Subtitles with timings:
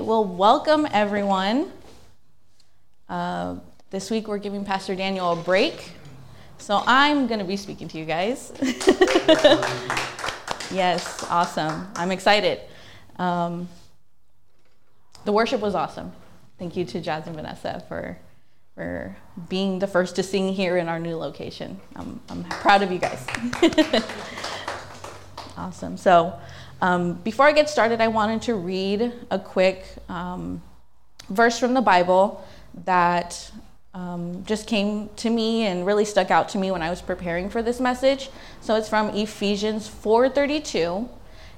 [0.00, 1.70] right, well, welcome everyone.
[3.06, 3.56] Uh,
[3.90, 5.92] this week we're giving Pastor Daniel a break,
[6.56, 8.50] so I'm going to be speaking to you guys.
[10.72, 11.86] yes, awesome.
[11.96, 12.60] I'm excited.
[13.18, 13.68] Um,
[15.26, 16.12] the worship was awesome.
[16.58, 18.16] Thank you to Jazz and Vanessa for
[18.74, 19.14] for
[19.50, 21.78] being the first to sing here in our new location.
[21.94, 23.26] I'm, I'm proud of you guys.
[25.58, 25.98] awesome.
[25.98, 26.38] So,
[26.80, 30.62] um, before I get started, I wanted to read a quick um,
[31.28, 32.44] verse from the Bible
[32.84, 33.50] that
[33.92, 37.50] um, just came to me and really stuck out to me when I was preparing
[37.50, 38.30] for this message.
[38.60, 41.08] So it's from Ephesians 4:32,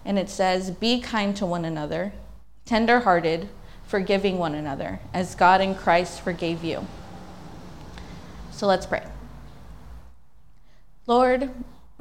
[0.05, 2.13] and it says, "Be kind to one another,
[2.65, 3.49] tender-hearted,
[3.87, 6.87] forgiving one another, as God in Christ forgave you."
[8.51, 9.05] So let's pray.
[11.07, 11.51] Lord,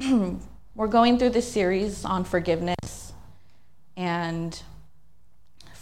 [0.74, 3.12] we're going through this series on forgiveness,
[3.96, 4.62] and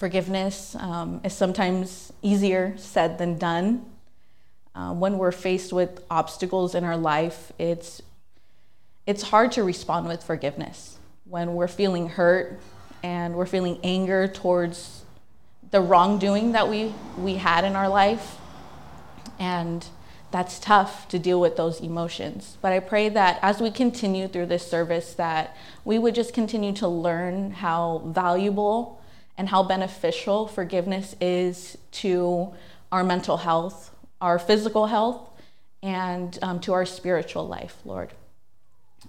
[0.01, 3.85] forgiveness um, is sometimes easier said than done.
[4.75, 8.01] Uh, when we're faced with obstacles in our life, it's
[9.07, 10.97] it's hard to respond with forgiveness.
[11.27, 12.59] When we're feeling hurt
[13.03, 15.05] and we're feeling anger towards
[15.71, 18.39] the wrongdoing that we we had in our life,
[19.39, 19.87] and
[20.31, 22.57] that's tough to deal with those emotions.
[22.63, 26.73] But I pray that as we continue through this service that we would just continue
[26.75, 29.00] to learn how valuable
[29.41, 32.53] and how beneficial forgiveness is to
[32.93, 35.31] our mental health, our physical health,
[35.83, 38.13] and um, to our spiritual life, Lord.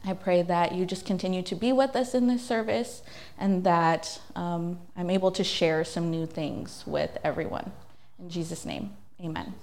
[0.06, 3.02] I pray that you just continue to be with us in this service
[3.38, 7.70] and that um, I'm able to share some new things with everyone.
[8.18, 9.54] In Jesus' name, amen.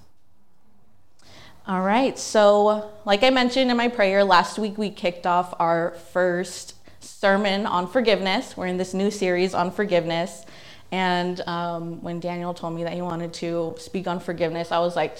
[1.66, 5.92] All right, so like I mentioned in my prayer, last week we kicked off our
[6.12, 8.55] first sermon on forgiveness.
[8.55, 10.44] We're in this new series on forgiveness.
[10.91, 14.97] And um, when Daniel told me that he wanted to speak on forgiveness, I was
[14.97, 15.19] like,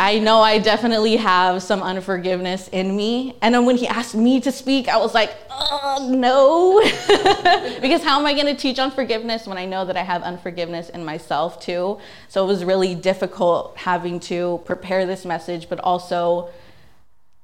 [0.00, 3.36] I know I definitely have some unforgiveness in me.
[3.42, 6.80] And then when he asked me to speak, I was like, oh, no.
[7.80, 10.22] because how am I going to teach on forgiveness when I know that I have
[10.22, 11.98] unforgiveness in myself too?
[12.28, 16.50] So it was really difficult having to prepare this message, but also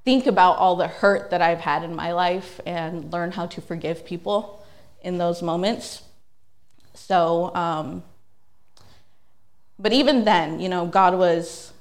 [0.04, 3.60] think about all the hurt that I've had in my life and learn how to
[3.60, 4.64] forgive people
[5.02, 6.02] in those moments.
[6.94, 8.02] So, um,
[9.78, 11.72] but even then, you know, God was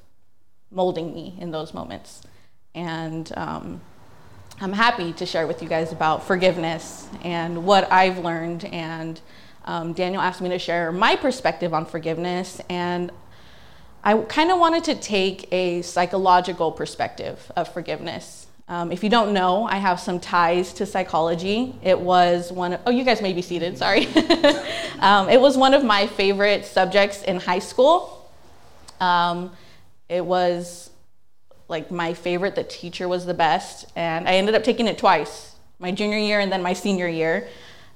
[0.72, 2.22] molding me in those moments.
[2.76, 3.82] And um,
[4.60, 8.66] I'm happy to share with you guys about forgiveness and what I've learned.
[8.66, 9.22] And
[9.66, 12.60] um, Daniel asked me to share my perspective on forgiveness.
[12.70, 13.12] And
[14.04, 18.43] I kind of wanted to take a psychological perspective of forgiveness.
[18.74, 21.76] Um, if you don't know, I have some ties to psychology.
[21.84, 24.08] It was one of, oh, you guys may be seated, sorry.
[25.00, 28.28] um, it was one of my favorite subjects in high school.
[29.00, 29.52] Um,
[30.10, 30.90] it was
[31.68, 32.56] like my favorite.
[32.56, 33.92] The teacher was the best.
[33.96, 37.48] And I ended up taking it twice my junior year and then my senior year.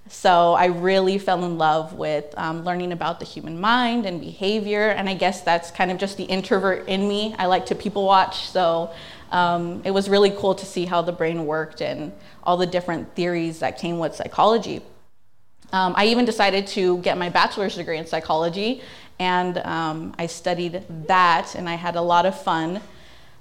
[0.10, 4.90] So I really fell in love with um, learning about the human mind and behavior.
[4.90, 7.34] And I guess that's kind of just the introvert in me.
[7.40, 8.48] I like to people watch.
[8.48, 8.92] So
[9.32, 13.14] um, it was really cool to see how the brain worked and all the different
[13.16, 14.82] theories that came with psychology.
[15.74, 18.82] Um, I even decided to get my bachelor's degree in psychology,
[19.20, 22.82] and um, I studied that, and I had a lot of fun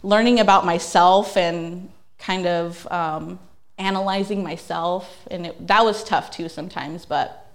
[0.03, 3.39] learning about myself and kind of um,
[3.79, 5.27] analyzing myself.
[5.31, 7.47] And it, that was tough too sometimes, but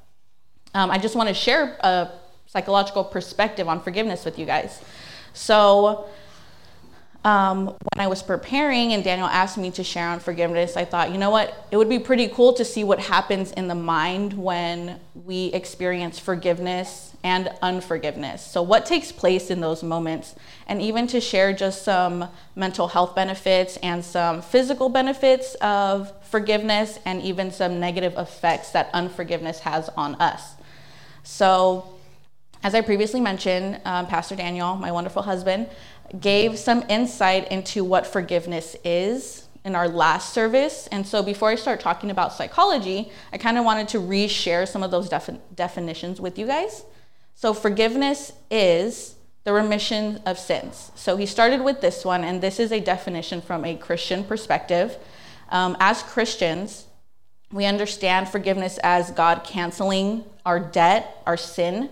[0.74, 2.12] um, I just want to share a
[2.48, 4.82] psychological perspective on forgiveness with you guys.
[5.34, 6.10] So,
[7.24, 11.12] um, when I was preparing and Daniel asked me to share on forgiveness, I thought,
[11.12, 11.68] you know what?
[11.70, 16.18] It would be pretty cool to see what happens in the mind when we experience
[16.18, 18.44] forgiveness and unforgiveness.
[18.44, 20.34] So, what takes place in those moments?
[20.66, 26.98] And even to share just some mental health benefits and some physical benefits of forgiveness
[27.06, 30.56] and even some negative effects that unforgiveness has on us.
[31.24, 32.00] So,
[32.64, 35.68] as I previously mentioned, um, Pastor Daniel, my wonderful husband,
[36.20, 40.88] gave some insight into what forgiveness is in our last service.
[40.92, 44.84] And so before I start talking about psychology, I kind of wanted to reshare some
[44.84, 46.84] of those defi- definitions with you guys.
[47.36, 50.92] So forgiveness is the remission of sins.
[50.96, 54.98] So he started with this one, and this is a definition from a Christian perspective.
[55.50, 56.86] Um, as Christians,
[57.52, 61.90] we understand forgiveness as God canceling our debt, our sin,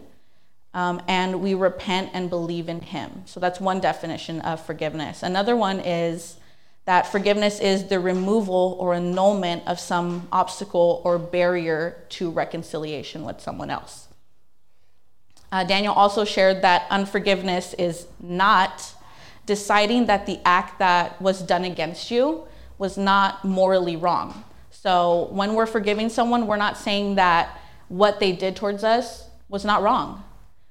[0.80, 3.24] um, and we repent and believe in Him.
[3.26, 5.24] So that's one definition of forgiveness.
[5.24, 6.38] Another one is
[6.86, 13.42] that forgiveness is the removal or annulment of some obstacle or barrier to reconciliation with
[13.42, 14.08] someone else.
[15.52, 18.94] Uh, Daniel also shared that unforgiveness is not
[19.46, 22.48] deciding that the act that was done against you
[22.78, 24.46] was not morally wrong.
[24.72, 27.60] So when we're forgiving someone, we're not saying that
[27.90, 30.24] what they did towards us was not wrong.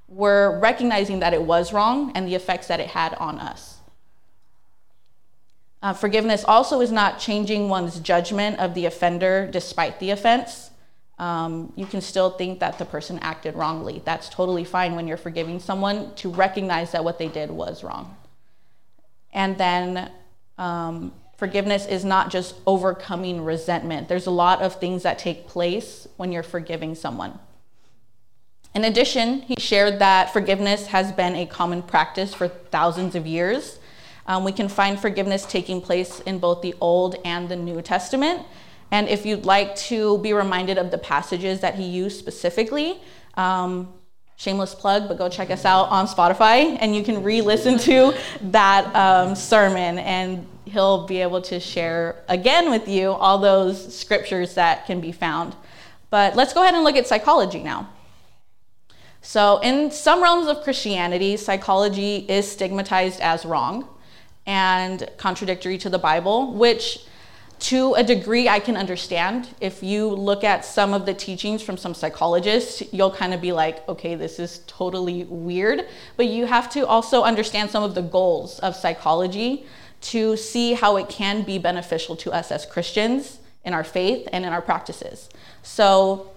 [0.08, 3.78] We're recognizing that it was wrong and the effects that it had on us.
[5.80, 10.70] Uh, forgiveness also is not changing one's judgment of the offender despite the offense.
[11.18, 14.02] Um, you can still think that the person acted wrongly.
[14.04, 18.16] That's totally fine when you're forgiving someone to recognize that what they did was wrong.
[19.32, 20.10] And then
[20.56, 24.08] um, forgiveness is not just overcoming resentment.
[24.08, 27.38] There's a lot of things that take place when you're forgiving someone.
[28.74, 33.78] In addition, he shared that forgiveness has been a common practice for thousands of years.
[34.26, 38.46] Um, we can find forgiveness taking place in both the Old and the New Testament.
[38.90, 43.00] And if you'd like to be reminded of the passages that he used specifically,
[43.34, 43.92] um,
[44.36, 48.14] shameless plug, but go check us out on Spotify and you can re listen to
[48.40, 54.54] that um, sermon and he'll be able to share again with you all those scriptures
[54.54, 55.56] that can be found.
[56.10, 57.88] But let's go ahead and look at psychology now.
[59.20, 63.88] So, in some realms of Christianity, psychology is stigmatized as wrong
[64.46, 67.04] and contradictory to the Bible, which
[67.58, 69.48] to a degree I can understand.
[69.60, 73.52] If you look at some of the teachings from some psychologists, you'll kind of be
[73.52, 75.86] like, okay, this is totally weird.
[76.16, 79.66] But you have to also understand some of the goals of psychology
[80.00, 84.44] to see how it can be beneficial to us as Christians in our faith and
[84.44, 85.28] in our practices.
[85.62, 86.30] So,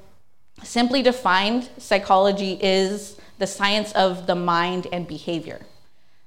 [0.64, 5.62] simply defined, psychology is the science of the mind and behavior.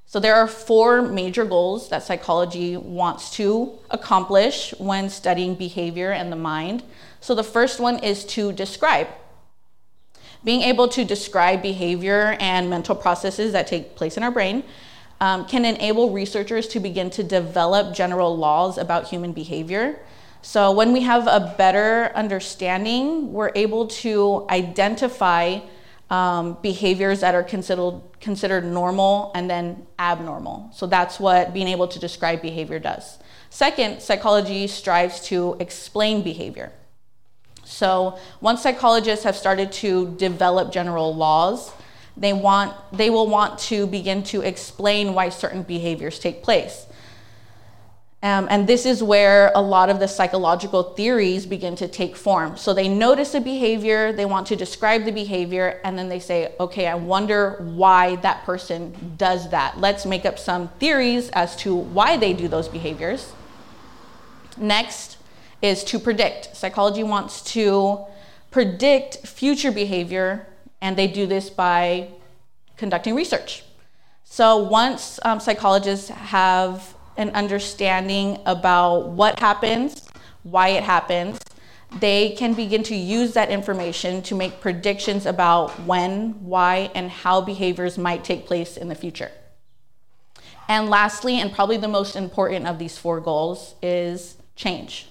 [0.07, 6.31] So there are four major goals that psychology wants to accomplish when studying behavior and
[6.31, 6.83] the mind.
[7.21, 9.09] So the first one is to describe.
[10.45, 14.63] Being able to describe behavior and mental processes that take place in our brain
[15.21, 19.99] um, can enable researchers to begin to develop general laws about human behavior.
[20.45, 25.61] So when we have a better understanding, we're able to identify
[26.11, 30.69] um, behaviors that are considered considered normal and then abnormal.
[30.75, 33.19] So that's what being able to describe behavior does.
[33.49, 36.73] Second, psychology strives to explain behavior.
[37.65, 41.73] So once psychologists have started to develop general laws,
[42.19, 46.87] they want they will want to begin to explain why certain behaviors take place.
[48.25, 52.57] Um, and this is where a lot of the psychological theories begin to take form.
[52.57, 56.55] So they notice a behavior, they want to describe the behavior, and then they say,
[56.59, 59.79] okay, I wonder why that person does that.
[59.79, 63.31] Let's make up some theories as to why they do those behaviors.
[64.57, 65.19] Next
[65.61, 66.57] is to predict.
[66.57, 68.07] Psychology wants to
[68.51, 70.47] predict future behavior,
[70.81, 72.09] and they do this by
[72.79, 73.65] conducting research.
[74.25, 80.07] So once um, psychologists have an understanding about what happens,
[80.43, 81.39] why it happens,
[82.01, 87.41] they can begin to use that information to make predictions about when, why, and how
[87.41, 89.31] behaviors might take place in the future.
[90.69, 95.09] And lastly, and probably the most important of these four goals, is change.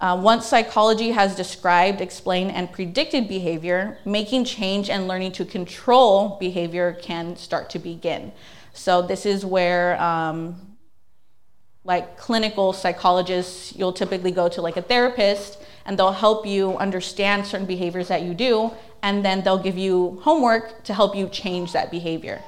[0.00, 6.38] Uh, once psychology has described, explained, and predicted behavior, making change and learning to control
[6.40, 8.32] behavior can start to begin.
[8.72, 10.69] So, this is where um,
[11.90, 17.44] like clinical psychologists, you'll typically go to like a therapist and they'll help you understand
[17.44, 18.70] certain behaviors that you do,
[19.02, 22.40] and then they'll give you homework to help you change that behavior.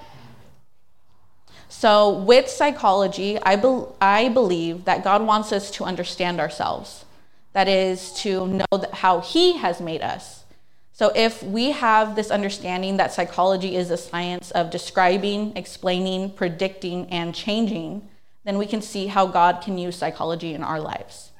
[1.68, 7.04] So, with psychology, I, be- I believe that God wants us to understand ourselves.
[7.52, 10.44] That is, to know how He has made us.
[10.92, 17.10] So, if we have this understanding that psychology is a science of describing, explaining, predicting,
[17.10, 18.08] and changing,
[18.44, 21.30] then we can see how God can use psychology in our lives.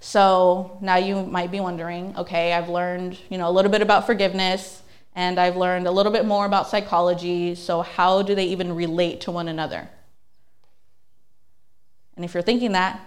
[0.00, 4.06] So now you might be wondering, okay, I've learned, you know, a little bit about
[4.06, 4.82] forgiveness
[5.14, 9.22] and I've learned a little bit more about psychology, so how do they even relate
[9.22, 9.88] to one another?
[12.16, 13.00] And if you're thinking that,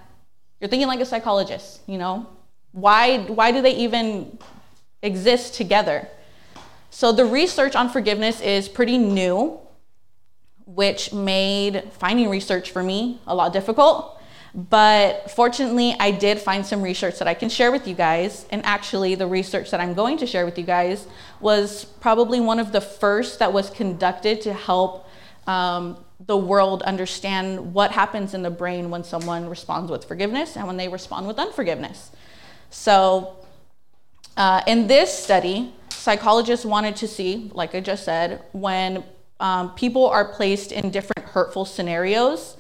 [0.60, 2.28] you're thinking like a psychologist, you know?
[2.74, 4.38] Why why do they even
[5.02, 6.08] exist together?
[6.90, 9.60] So the research on forgiveness is pretty new
[10.66, 14.20] which made finding research for me a lot difficult.
[14.56, 18.46] But fortunately, I did find some research that I can share with you guys.
[18.52, 21.08] And actually, the research that I'm going to share with you guys
[21.40, 25.10] was probably one of the first that was conducted to help
[25.48, 30.68] um, the world understand what happens in the brain when someone responds with forgiveness and
[30.68, 32.12] when they respond with unforgiveness.
[32.70, 33.38] So,
[34.38, 39.04] uh, in this study, psychologists wanted to see, like I just said, when
[39.44, 42.56] um, people are placed in different hurtful scenarios,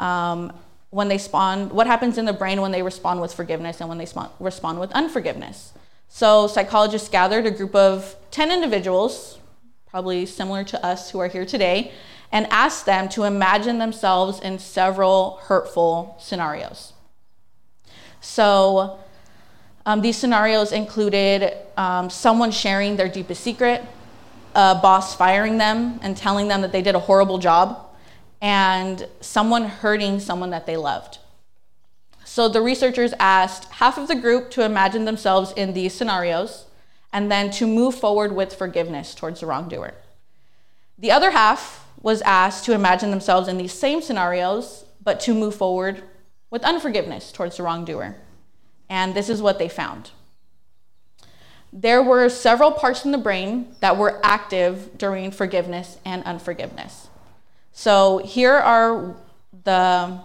[0.00, 0.52] um,
[0.90, 3.96] when they spawn, what happens in the brain when they respond with forgiveness and when
[3.96, 5.72] they spawn, respond with unforgiveness.
[6.08, 9.38] So psychologists gathered a group of 10 individuals,
[9.88, 11.92] probably similar to us who are here today,
[12.32, 16.92] and asked them to imagine themselves in several hurtful scenarios.
[18.20, 18.98] So
[19.84, 23.84] um, these scenarios included um, someone sharing their deepest secret,
[24.56, 27.78] a boss firing them and telling them that they did a horrible job,
[28.40, 31.18] and someone hurting someone that they loved.
[32.24, 36.64] So the researchers asked half of the group to imagine themselves in these scenarios
[37.12, 39.94] and then to move forward with forgiveness towards the wrongdoer.
[40.98, 45.54] The other half was asked to imagine themselves in these same scenarios, but to move
[45.54, 46.02] forward
[46.50, 48.16] with unforgiveness towards the wrongdoer.
[48.88, 50.12] And this is what they found.
[51.72, 57.08] There were several parts in the brain that were active during forgiveness and unforgiveness.
[57.72, 59.14] So here are
[59.64, 60.18] the,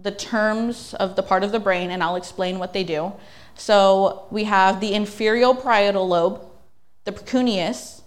[0.00, 3.12] the terms of the part of the brain, and I'll explain what they do.
[3.54, 6.40] So we have the inferior parietal lobe,
[7.04, 8.02] the precuneus,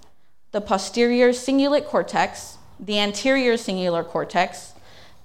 [0.52, 4.74] the posterior cingulate cortex, the anterior cingulate cortex,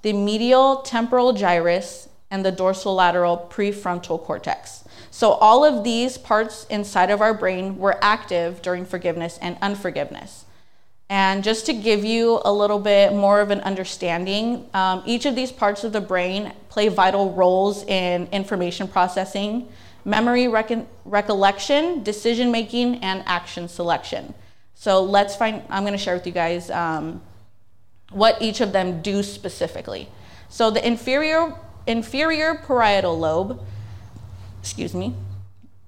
[0.01, 4.83] the medial temporal gyrus, and the dorsolateral prefrontal cortex.
[5.11, 10.45] So, all of these parts inside of our brain were active during forgiveness and unforgiveness.
[11.09, 15.35] And just to give you a little bit more of an understanding, um, each of
[15.35, 19.69] these parts of the brain play vital roles in information processing,
[20.03, 24.33] memory rec- recollection, decision making, and action selection.
[24.75, 27.21] So let's find, I'm to share with you guys um,
[28.11, 30.09] what each of them do specifically.
[30.49, 31.55] So the inferior
[31.87, 33.63] inferior parietal lobe,
[34.61, 35.15] excuse me,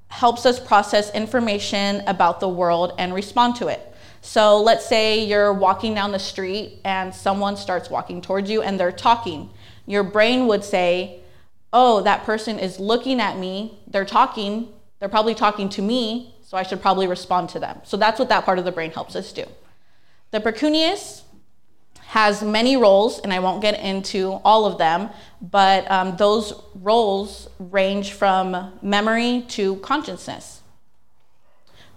[0.09, 3.85] helps us process information about the world and respond to it.
[4.21, 8.79] So let's say you're walking down the street and someone starts walking towards you and
[8.79, 9.49] they're talking.
[9.85, 11.21] Your brain would say,
[11.71, 13.77] Oh, that person is looking at me.
[13.85, 14.69] They're talking.
[14.99, 16.33] They're probably talking to me.
[16.41, 17.79] So I should probably respond to them.
[17.83, 19.45] So that's what that part of the brain helps us do.
[20.31, 21.21] The precuneus
[22.09, 25.11] has many roles, and I won't get into all of them,
[25.43, 30.63] but um, those roles range from memory to consciousness.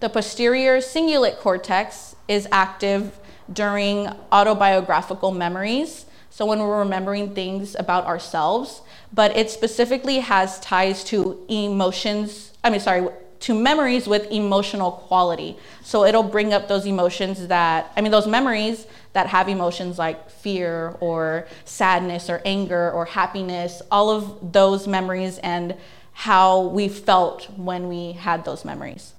[0.01, 3.19] The posterior cingulate cortex is active
[3.51, 8.83] during autobiographical memories, so when we're remembering things about ourselves,
[9.15, 13.09] but it specifically has ties to emotions, I mean, sorry,
[13.43, 15.57] to memories with emotional quality.
[15.83, 20.31] So it'll bring up those emotions that, I mean, those memories that have emotions like
[20.31, 25.77] fear or sadness or anger or happiness, all of those memories and
[26.13, 29.15] how we felt when we had those memories.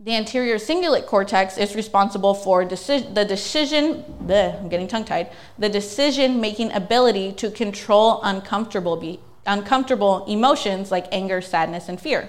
[0.00, 5.30] The anterior cingulate cortex is responsible for deci- the decision, bleh, I'm getting tongue tied,
[5.58, 12.28] the decision making ability to control uncomfortable, be, uncomfortable emotions like anger, sadness, and fear.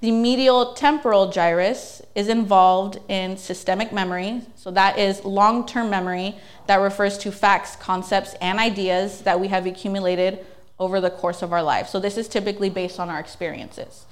[0.00, 4.40] The medial temporal gyrus is involved in systemic memory.
[4.56, 9.48] So, that is long term memory that refers to facts, concepts, and ideas that we
[9.48, 10.44] have accumulated
[10.78, 11.88] over the course of our life.
[11.88, 14.06] So, this is typically based on our experiences.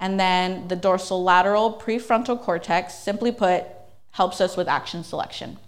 [0.00, 3.64] And then the dorsolateral prefrontal cortex, simply put,
[4.12, 5.58] helps us with action selection.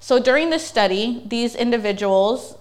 [0.00, 2.58] So, during this study, these individuals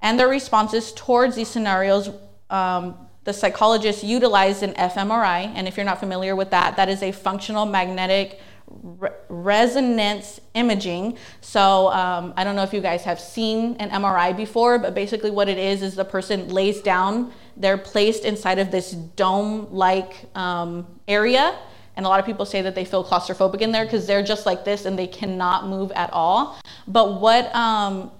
[0.00, 2.08] and their responses towards these scenarios
[2.48, 7.02] um, the psychologists utilized an fMRI, and if you're not familiar with that, that is
[7.02, 11.18] a functional magnetic re- resonance imaging.
[11.40, 15.32] So um, I don't know if you guys have seen an MRI before, but basically
[15.32, 20.86] what it is is the person lays down, they're placed inside of this dome-like um,
[21.08, 21.58] area.
[21.96, 24.46] And a lot of people say that they feel claustrophobic in there because they're just
[24.46, 26.60] like this and they cannot move at all.
[26.86, 28.12] But what um,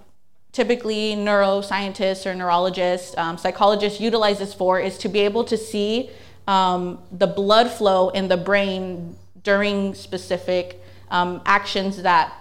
[0.57, 6.09] typically neuroscientists or neurologists, um, psychologists utilize this for is to be able to see
[6.47, 12.33] um, the blood flow in the brain during specific um, actions that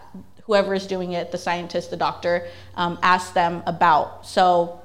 [0.45, 4.27] whoever is doing it, the scientist, the doctor, um, asks them about.
[4.27, 4.81] So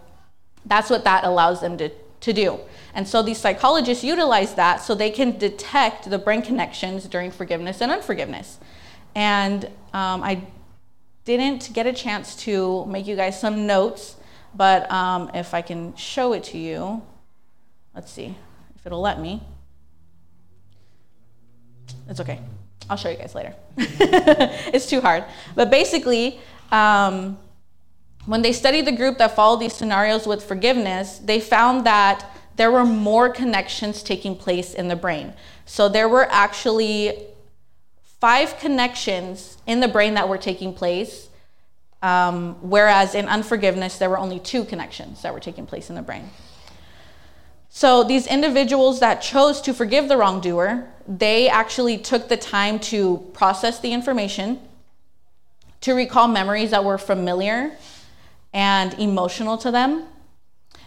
[0.65, 1.87] that's what that allows them to,
[2.19, 2.59] to do.
[2.93, 7.79] And so these psychologists utilize that so they can detect the brain connections during forgiveness
[7.79, 8.59] and unforgiveness.
[9.15, 10.41] And um, I
[11.25, 14.15] didn't get a chance to make you guys some notes,
[14.55, 17.01] but um, if I can show it to you,
[17.95, 18.35] let's see
[18.75, 19.41] if it'll let me.
[22.09, 22.39] It's okay.
[22.89, 23.53] I'll show you guys later.
[23.77, 25.23] it's too hard.
[25.55, 26.39] But basically,
[26.71, 27.37] um,
[28.25, 32.25] when they studied the group that followed these scenarios with forgiveness, they found that
[32.55, 35.33] there were more connections taking place in the brain.
[35.65, 37.27] So there were actually
[38.21, 41.27] five connections in the brain that were taking place,
[42.03, 46.01] um, whereas in unforgiveness, there were only two connections that were taking place in the
[46.01, 46.29] brain.
[47.69, 53.17] So these individuals that chose to forgive the wrongdoer, they actually took the time to
[53.33, 54.59] process the information,
[55.81, 57.71] to recall memories that were familiar
[58.53, 60.05] and emotional to them.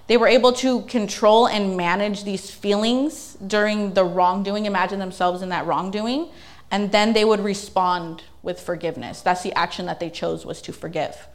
[0.06, 5.48] They were able to control and manage these feelings during the wrongdoing, imagine themselves in
[5.48, 6.28] that wrongdoing,
[6.74, 9.20] and then they would respond with forgiveness.
[9.20, 11.28] That's the action that they chose was to forgive.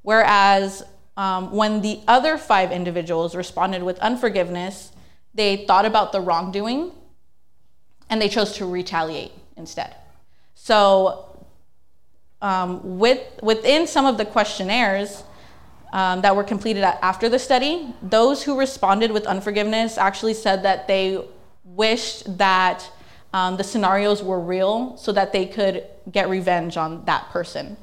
[0.00, 0.82] Whereas
[1.18, 4.92] um, when the other five individuals responded with unforgiveness,
[5.34, 6.92] they thought about the wrongdoing
[8.08, 9.94] and they chose to retaliate instead.
[10.54, 11.44] So,
[12.40, 15.24] um, with, within some of the questionnaires
[15.92, 20.88] um, that were completed after the study, those who responded with unforgiveness actually said that
[20.88, 21.22] they
[21.64, 22.90] wished that
[23.36, 27.76] um, the scenarios were real so that they could get revenge on that person,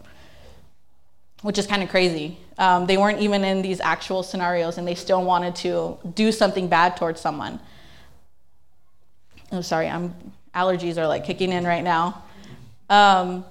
[1.43, 2.39] which is kind of crazy.
[2.57, 6.67] Um, they weren't even in these actual scenarios and they still wanted to do something
[6.67, 7.59] bad towards someone.
[9.51, 10.15] I'm oh, sorry, I'm
[10.55, 12.23] allergies are like kicking in right now.
[12.89, 13.45] Um,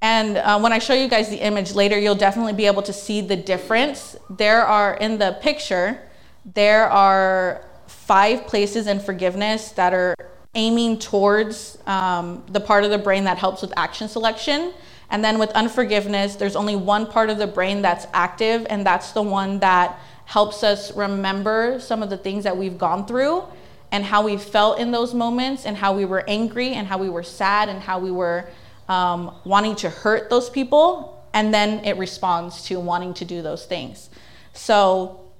[0.00, 2.92] and uh, when I show you guys the image later, you'll definitely be able to
[2.92, 4.16] see the difference.
[4.28, 6.00] There are in the picture,
[6.44, 10.16] there are five places in forgiveness that are
[10.54, 14.72] aiming towards um, the part of the brain that helps with action selection.
[15.10, 19.12] And then with unforgiveness, there's only one part of the brain that's active, and that's
[19.12, 23.44] the one that helps us remember some of the things that we've gone through
[23.90, 27.10] and how we felt in those moments, and how we were angry, and how we
[27.10, 28.48] were sad, and how we were
[28.88, 31.22] um, wanting to hurt those people.
[31.34, 34.08] And then it responds to wanting to do those things.
[34.54, 35.30] So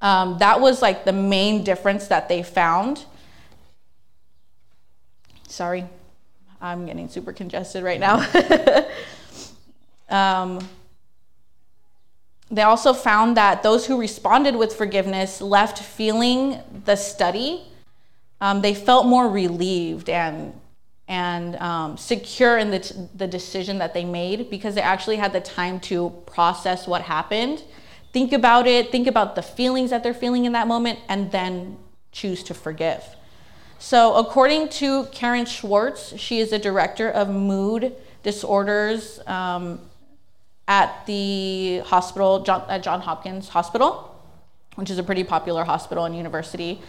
[0.00, 3.04] um, that was like the main difference that they found.
[5.48, 5.84] Sorry.
[6.60, 8.26] I'm getting super congested right now.
[10.08, 10.66] um,
[12.50, 17.62] they also found that those who responded with forgiveness left feeling the study.
[18.40, 20.52] Um, they felt more relieved and
[21.06, 25.32] and um, secure in the, t- the decision that they made because they actually had
[25.34, 27.62] the time to process what happened,
[28.12, 31.76] think about it, think about the feelings that they're feeling in that moment, and then
[32.10, 33.04] choose to forgive.
[33.84, 39.78] So, according to Karen Swartz, she is a director of mood disorders um,
[40.66, 44.18] at the hospital, John, at John Hopkins Hospital,
[44.76, 46.80] which is a pretty popular hospital and university.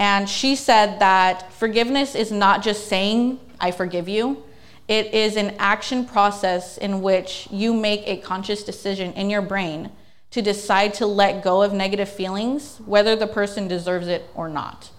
[0.00, 4.42] And she said that forgiveness is not just saying, I forgive you.
[4.88, 9.92] It is an action process in which you make a conscious decision in your brain
[10.32, 14.90] to decide to let go of negative feelings, whether the person deserves it or not.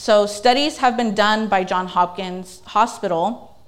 [0.00, 3.58] So, studies have been done by John Hopkins Hospital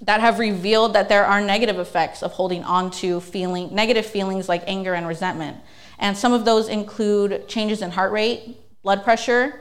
[0.00, 4.48] that have revealed that there are negative effects of holding on to feeling negative feelings
[4.48, 5.56] like anger and resentment.
[5.98, 9.60] And some of those include changes in heart rate, blood pressure,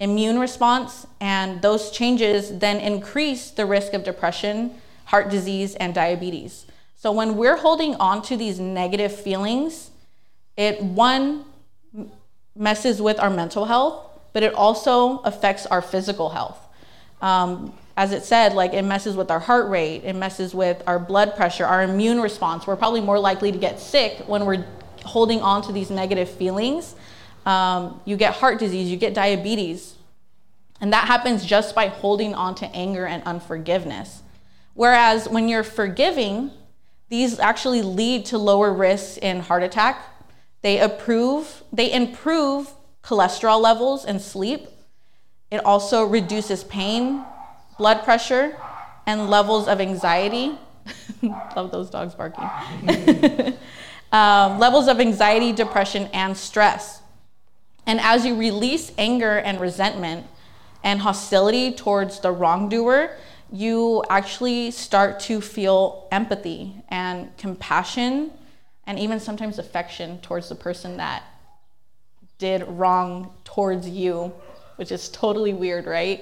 [0.00, 6.66] immune response, and those changes then increase the risk of depression, heart disease, and diabetes.
[6.96, 9.92] So when we're holding on to these negative feelings,
[10.56, 11.44] it one
[12.56, 16.58] messes with our mental health but it also affects our physical health.
[17.22, 20.98] Um, as it said, like it messes with our heart rate, it messes with our
[20.98, 22.66] blood pressure, our immune response.
[22.66, 24.66] We're probably more likely to get sick when we're
[25.04, 26.96] holding on to these negative feelings.
[27.46, 29.94] Um, you get heart disease, you get diabetes.
[30.80, 34.22] And that happens just by holding on to anger and unforgiveness.
[34.74, 36.50] Whereas when you're forgiving,
[37.08, 40.02] these actually lead to lower risks in heart attack.
[40.62, 42.73] They approve, they improve
[43.04, 44.68] cholesterol levels and sleep.
[45.50, 47.24] It also reduces pain,
[47.78, 48.56] blood pressure,
[49.06, 50.58] and levels of anxiety.
[51.22, 52.44] Love those dogs barking.
[54.12, 57.02] um, levels of anxiety, depression, and stress.
[57.86, 60.26] And as you release anger and resentment
[60.82, 63.16] and hostility towards the wrongdoer,
[63.52, 68.30] you actually start to feel empathy and compassion
[68.86, 71.22] and even sometimes affection towards the person that
[72.44, 74.30] did wrong towards you,
[74.76, 76.20] which is totally weird, right?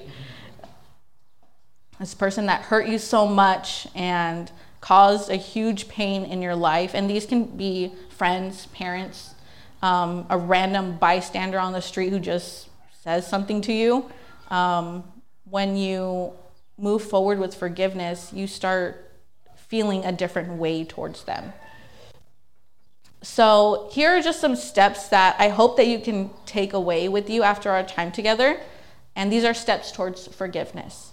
[1.98, 4.48] This person that hurt you so much and
[4.80, 9.34] caused a huge pain in your life, and these can be friends, parents,
[9.82, 12.68] um, a random bystander on the street who just
[13.02, 14.08] says something to you.
[14.48, 15.02] Um,
[15.50, 16.34] when you
[16.78, 19.10] move forward with forgiveness, you start
[19.56, 21.52] feeling a different way towards them.
[23.22, 27.30] So, here are just some steps that I hope that you can take away with
[27.30, 28.58] you after our time together.
[29.14, 31.12] And these are steps towards forgiveness.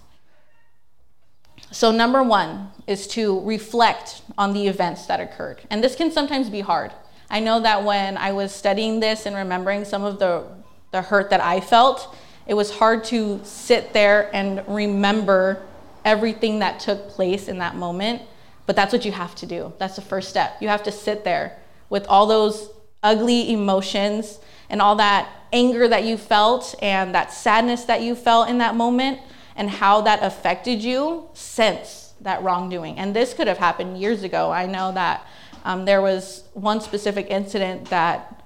[1.70, 5.60] So, number one is to reflect on the events that occurred.
[5.70, 6.90] And this can sometimes be hard.
[7.30, 10.44] I know that when I was studying this and remembering some of the,
[10.90, 12.16] the hurt that I felt,
[12.48, 15.62] it was hard to sit there and remember
[16.04, 18.22] everything that took place in that moment.
[18.66, 19.72] But that's what you have to do.
[19.78, 20.56] That's the first step.
[20.60, 21.56] You have to sit there
[21.90, 22.70] with all those
[23.02, 24.38] ugly emotions
[24.70, 28.74] and all that anger that you felt and that sadness that you felt in that
[28.74, 29.18] moment
[29.56, 32.98] and how that affected you since that wrongdoing.
[32.98, 34.50] And this could have happened years ago.
[34.50, 35.26] I know that
[35.64, 38.42] um, there was one specific incident that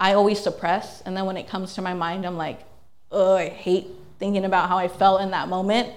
[0.00, 1.00] I always suppress.
[1.02, 2.60] And then when it comes to my mind, I'm like,
[3.10, 3.86] oh, I hate
[4.18, 5.92] thinking about how I felt in that moment.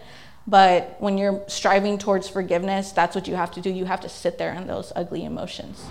[0.45, 3.69] But when you're striving towards forgiveness, that's what you have to do.
[3.69, 5.83] You have to sit there in those ugly emotions.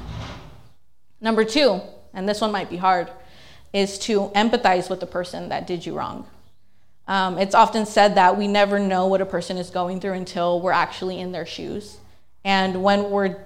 [1.26, 1.80] Number two,
[2.14, 3.10] and this one might be hard,
[3.72, 6.24] is to empathize with the person that did you wrong.
[7.08, 10.60] Um, it's often said that we never know what a person is going through until
[10.60, 11.98] we're actually in their shoes.
[12.44, 13.38] And when we're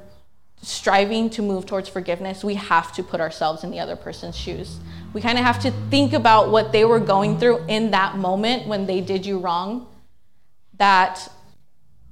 [0.60, 4.78] striving to move towards forgiveness, we have to put ourselves in the other person's shoes.
[5.14, 8.66] We kind of have to think about what they were going through in that moment
[8.66, 9.86] when they did you wrong
[10.76, 11.32] that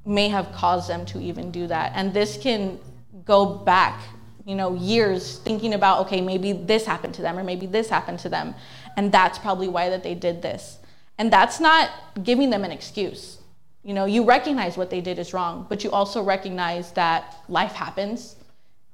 [0.06, 1.92] may have caused them to even do that.
[1.94, 2.80] And this can
[3.26, 4.00] go back
[4.48, 8.18] you know, years thinking about, okay, maybe this happened to them or maybe this happened
[8.20, 8.54] to them.
[8.96, 10.78] And that's probably why that they did this.
[11.18, 11.90] And that's not
[12.22, 13.36] giving them an excuse.
[13.84, 17.72] You know, you recognize what they did is wrong, but you also recognize that life
[17.72, 18.36] happens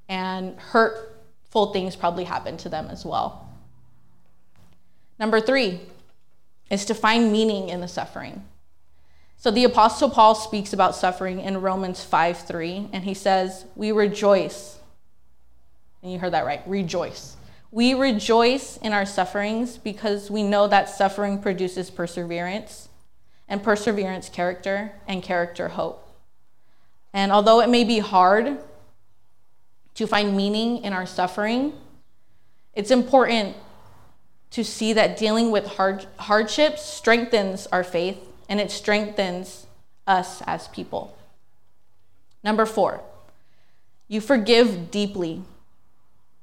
[0.09, 3.49] and hurtful things probably happen to them as well.
[5.21, 5.83] Number three
[6.69, 8.45] is to find meaning in the suffering.
[9.37, 13.93] So the Apostle Paul speaks about suffering in Romans 5 3, and he says, We
[13.93, 14.79] rejoice
[16.05, 17.37] and you heard that right, rejoice.
[17.71, 22.91] We rejoice in our sufferings because we know that suffering produces perseverance,
[23.49, 26.07] and perseverance, character, and character, hope.
[27.13, 28.59] And although it may be hard
[29.95, 31.73] to find meaning in our suffering,
[32.75, 33.57] it's important
[34.51, 39.67] to see that dealing with hard, hardships strengthens our faith and it strengthens
[40.07, 41.17] us as people.
[42.43, 43.01] Number four,
[44.07, 45.43] you forgive deeply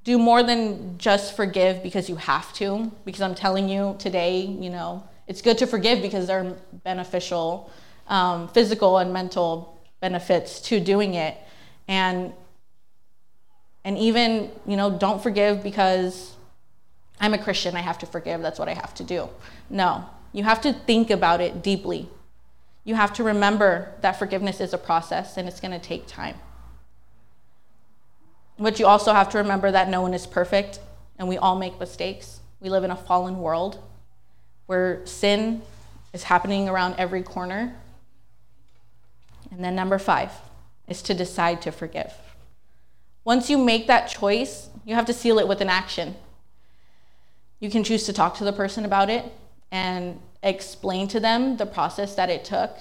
[0.04, 2.92] do more than just forgive because you have to.
[3.06, 7.72] Because I'm telling you today, you know, it's good to forgive because there are beneficial
[8.08, 11.38] um, physical and mental benefits to doing it.
[11.88, 12.34] And
[13.84, 16.36] and even, you know, don't forgive because
[17.20, 19.30] I'm a Christian, I have to forgive, that's what I have to do.
[19.70, 22.08] No, you have to think about it deeply.
[22.84, 26.36] You have to remember that forgiveness is a process and it's going to take time.
[28.62, 30.80] But you also have to remember that no one is perfect
[31.17, 32.41] and we all make mistakes.
[32.60, 33.80] We live in a fallen world
[34.67, 35.63] where sin
[36.13, 37.76] is happening around every corner.
[39.50, 40.32] And then number five
[40.88, 42.13] is to decide to forgive.
[43.26, 46.15] Once you make that choice, you have to seal it with an action.
[47.60, 49.26] You can choose to talk to the person about it
[49.71, 52.78] and explain to them the process that it took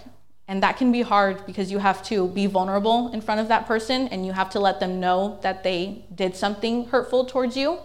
[0.50, 3.68] and that can be hard because you have to be vulnerable in front of that
[3.68, 7.78] person and you have to let them know that they did something hurtful towards you.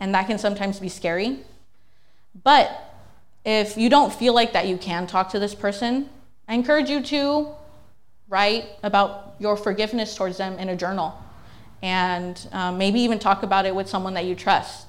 [0.00, 1.38] And that can sometimes be scary.
[2.42, 2.92] But
[3.44, 6.10] if you don't feel like that you can talk to this person,
[6.48, 7.50] I encourage you to
[8.28, 11.16] write about your forgiveness towards them in a journal
[11.82, 14.88] and um, maybe even talk about it with someone that you trust.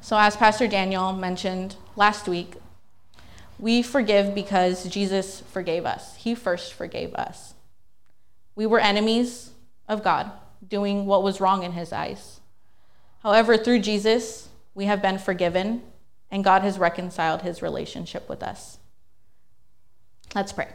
[0.00, 2.54] So, as Pastor Daniel mentioned last week,
[3.60, 6.16] we forgive because Jesus forgave us.
[6.16, 7.54] He first forgave us.
[8.56, 9.50] We were enemies
[9.86, 10.32] of God,
[10.66, 12.40] doing what was wrong in his eyes.
[13.22, 15.82] However, through Jesus, we have been forgiven,
[16.30, 18.78] and God has reconciled his relationship with us.
[20.34, 20.68] Let's pray.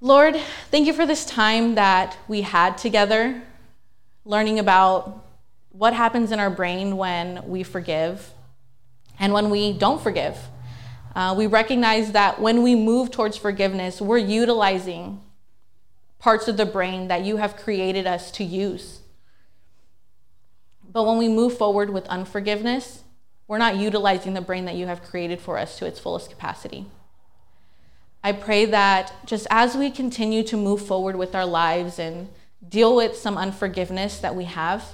[0.00, 0.36] Lord,
[0.70, 3.42] thank you for this time that we had together,
[4.24, 5.22] learning about
[5.72, 8.32] what happens in our brain when we forgive
[9.20, 10.36] and when we don't forgive.
[11.14, 15.20] Uh, we recognize that when we move towards forgiveness, we're utilizing
[16.18, 19.00] parts of the brain that you have created us to use.
[20.92, 23.04] But when we move forward with unforgiveness,
[23.46, 26.86] we're not utilizing the brain that you have created for us to its fullest capacity.
[28.22, 32.28] I pray that just as we continue to move forward with our lives and
[32.66, 34.84] deal with some unforgiveness that we have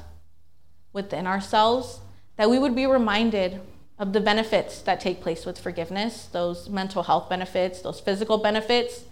[0.93, 2.01] within ourselves,
[2.37, 3.61] that we would be reminded
[3.99, 9.05] of the benefits that take place with forgiveness, those mental health benefits, those physical benefits,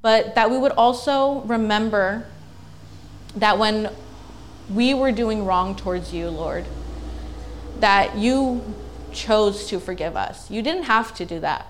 [0.00, 2.26] but that we would also remember
[3.36, 3.90] that when
[4.70, 6.64] we were doing wrong towards you, Lord,
[7.80, 8.62] that you
[9.12, 10.50] chose to forgive us.
[10.50, 11.66] You didn't have to do that.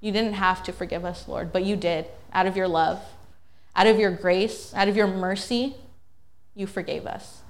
[0.00, 3.02] You didn't have to forgive us, Lord, but you did out of your love,
[3.74, 5.76] out of your grace, out of your mercy.
[6.54, 7.40] You forgave us.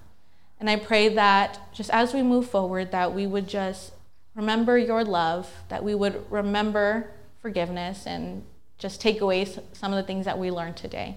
[0.60, 3.92] And I pray that just as we move forward, that we would just
[4.34, 8.42] remember your love, that we would remember forgiveness and
[8.78, 11.16] just take away some of the things that we learned today.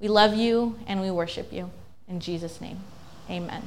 [0.00, 1.70] We love you and we worship you.
[2.08, 2.78] In Jesus' name,
[3.30, 3.62] amen.